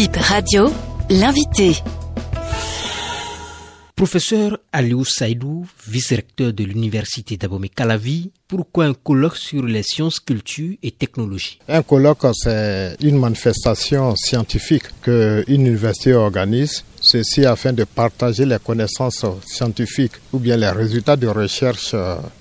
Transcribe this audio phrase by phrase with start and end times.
[0.00, 0.72] Bip Radio,
[1.10, 1.76] l'invité.
[3.94, 10.74] Professeur Aliou Saïdou, vice-recteur de l'université d'Abomey Calavi, pourquoi un colloque sur les sciences, culture
[10.82, 17.84] et technologie Un colloque, c'est une manifestation scientifique que une université organise Ceci afin de
[17.84, 21.94] partager les connaissances scientifiques ou bien les résultats de recherche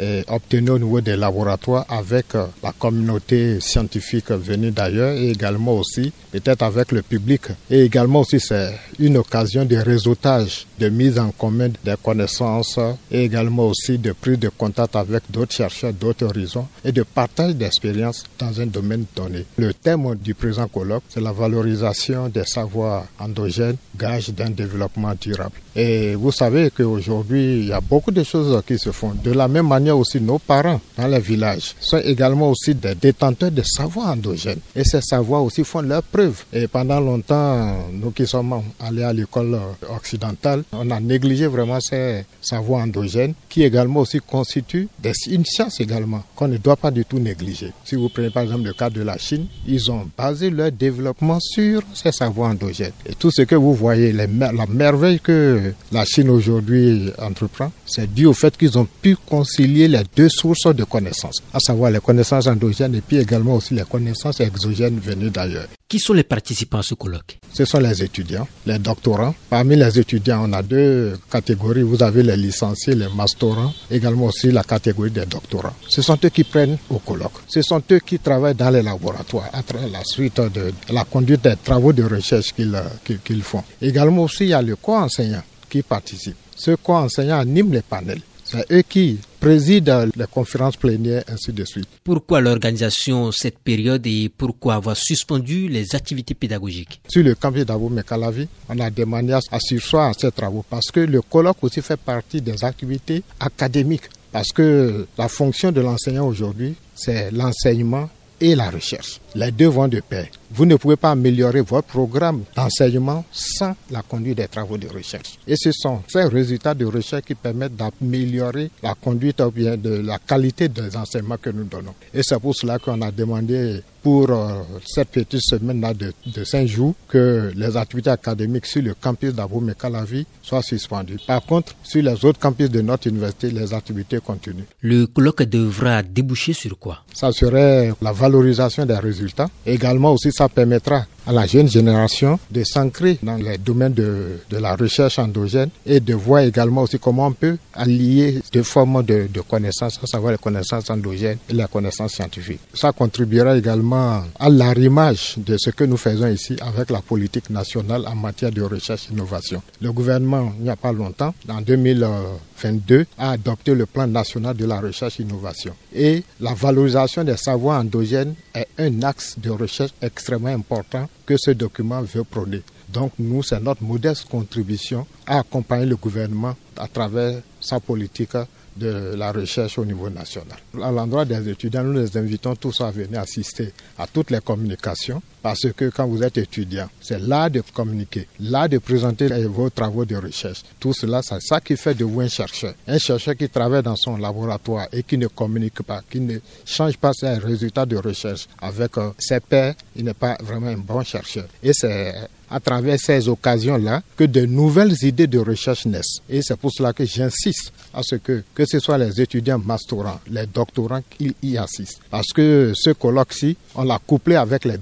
[0.00, 5.74] euh, obtenus au niveau des laboratoires avec euh, la communauté scientifique venue d'ailleurs et également
[5.74, 7.42] aussi peut-être avec le public.
[7.70, 12.78] Et également aussi c'est une occasion de réseautage, de mise en commun des connaissances
[13.10, 17.54] et également aussi de prise de contact avec d'autres chercheurs d'autres horizons et de partage
[17.54, 19.44] d'expériences dans un domaine donné.
[19.56, 25.54] Le thème du présent colloque, c'est la valorisation des savoirs endogènes, gage d'un développement durable.
[25.76, 29.12] Et vous savez qu'aujourd'hui, il y a beaucoup de choses qui se font.
[29.22, 33.50] De la même manière aussi, nos parents dans les villages sont également aussi des détenteurs
[33.50, 34.58] de savoirs endogènes.
[34.74, 36.44] Et ces savoirs aussi font leur preuve.
[36.52, 39.58] Et pendant longtemps, nous qui sommes allés à l'école
[39.94, 44.88] occidentale, on a négligé vraiment ces savoirs endogènes qui également aussi constituent
[45.28, 47.72] une science également qu'on ne doit pas du tout négliger.
[47.84, 51.38] Si vous prenez par exemple le cas de la Chine, ils ont basé leur développement
[51.40, 52.92] sur ces savoirs endogènes.
[53.06, 54.26] Et tout ce que vous voyez, la
[54.66, 60.02] merveille que la Chine aujourd'hui entreprend, c'est dû au fait qu'ils ont pu concilier les
[60.16, 64.40] deux sources de connaissances, à savoir les connaissances endogènes et puis également aussi les connaissances
[64.40, 65.66] exogènes venues d'ailleurs.
[65.88, 67.38] Qui sont les participants à ce colloque?
[67.52, 69.34] Ce sont les étudiants, les doctorants.
[69.48, 71.82] Parmi les étudiants, on a deux catégories.
[71.82, 75.74] Vous avez les licenciés, les masterants, également aussi la catégorie des doctorants.
[75.88, 77.32] Ce sont eux qui prennent au colloque.
[77.48, 81.42] Ce sont eux qui travaillent dans les laboratoires à travers la suite de la conduite
[81.42, 83.64] des travaux de recherche qu'ils font.
[83.82, 86.36] Également aussi, il y a le co-enseignant qui participe.
[86.54, 88.20] Ce co-enseignant anime les panels.
[88.50, 91.88] C'est eux qui président les conférences plénières, ainsi de suite.
[92.02, 97.00] Pourquoi l'organisation cette période et pourquoi avoir suspendu les activités pédagogiques?
[97.08, 101.00] Sur le campus d'Abou Mekalavi, on a demandé à sursoir à ces travaux parce que
[101.00, 104.10] le colloque aussi fait partie des activités académiques.
[104.32, 108.08] Parce que la fonction de l'enseignant aujourd'hui, c'est l'enseignement
[108.40, 109.20] et la recherche.
[109.34, 110.26] Les deux vont de pair.
[110.52, 115.38] Vous ne pouvez pas améliorer votre programme d'enseignement sans la conduite des travaux de recherche.
[115.46, 119.90] Et ce sont ces résultats de recherche qui permettent d'améliorer la conduite ou bien de
[120.04, 121.94] la qualité des enseignements que nous donnons.
[122.12, 126.66] Et c'est pour cela qu'on a demandé pour euh, cette petite semaine-là de, de 5
[126.66, 131.18] jours que les activités académiques sur le campus d'Abou Calavi soient suspendues.
[131.26, 134.64] Par contre, sur les autres campus de notre université, les activités continuent.
[134.80, 137.04] Le colloque devra déboucher sur quoi?
[137.12, 139.19] Ça serait la valorisation des résultats.
[139.66, 144.74] Également aussi, ça permettra à la jeune génération de s'ancrer dans les domaines de, la
[144.74, 149.40] recherche endogène et de voir également aussi comment on peut allier deux formes de, de
[149.40, 152.58] connaissances, à savoir les connaissances endogènes et la connaissance scientifique.
[152.74, 158.04] Ça contribuera également à l'arrimage de ce que nous faisons ici avec la politique nationale
[158.08, 159.62] en matière de recherche et innovation.
[159.80, 164.66] Le gouvernement, il n'y a pas longtemps, en 2022, a adopté le plan national de
[164.66, 165.74] la recherche et innovation.
[165.94, 171.52] Et la valorisation des savoirs endogènes est un axe de recherche extrêmement important que ce
[171.52, 172.62] document veut prôner.
[172.88, 178.36] Donc nous, c'est notre modeste contribution à accompagner le gouvernement à travers sa politique
[178.76, 180.58] de la recherche au niveau national.
[180.82, 185.22] À l'endroit des étudiants, nous les invitons tous à venir assister à toutes les communications
[185.42, 190.04] parce que quand vous êtes étudiant, c'est là de communiquer, là de présenter vos travaux
[190.04, 190.62] de recherche.
[190.78, 192.74] Tout cela, c'est ça qui fait de vous un chercheur.
[192.86, 196.96] Un chercheur qui travaille dans son laboratoire et qui ne communique pas, qui ne change
[196.96, 201.46] pas ses résultats de recherche avec ses pairs, il n'est pas vraiment un bon chercheur.
[201.62, 202.14] Et c'est
[202.50, 206.20] à travers ces occasions-là que de nouvelles idées de recherche naissent.
[206.28, 210.20] Et c'est pour cela que j'insiste à ce que, que ce soit les étudiants masterants,
[210.28, 212.00] les doctorants, qu'ils y assistent.
[212.10, 214.78] Parce que ce colloque-ci, on l'a couplé avec les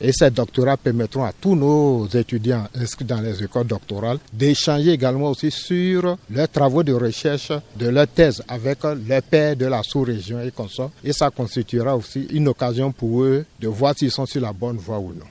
[0.00, 5.30] Et ces doctorats permettront à tous nos étudiants inscrits dans les écoles doctorales d'échanger également
[5.30, 10.40] aussi sur leurs travaux de recherche, de leur thèse avec les pairs de la sous-région
[10.40, 10.90] et consorts.
[11.02, 14.76] Et ça constituera aussi une occasion pour eux de voir s'ils sont sur la bonne
[14.76, 15.26] voie ou non.